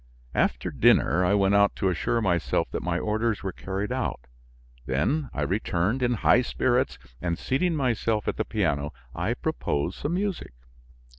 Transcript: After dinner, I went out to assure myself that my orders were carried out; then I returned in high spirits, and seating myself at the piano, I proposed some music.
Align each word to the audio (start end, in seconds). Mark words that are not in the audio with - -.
After 0.33 0.71
dinner, 0.71 1.23
I 1.23 1.35
went 1.35 1.53
out 1.53 1.75
to 1.75 1.89
assure 1.89 2.21
myself 2.23 2.71
that 2.71 2.81
my 2.81 2.97
orders 2.97 3.43
were 3.43 3.51
carried 3.51 3.91
out; 3.91 4.25
then 4.87 5.29
I 5.31 5.43
returned 5.43 6.01
in 6.01 6.15
high 6.15 6.41
spirits, 6.41 6.97
and 7.21 7.37
seating 7.37 7.75
myself 7.75 8.27
at 8.27 8.37
the 8.37 8.43
piano, 8.43 8.93
I 9.13 9.35
proposed 9.35 9.99
some 9.99 10.15
music. 10.15 10.53